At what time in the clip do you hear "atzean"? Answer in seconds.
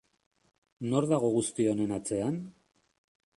1.99-2.41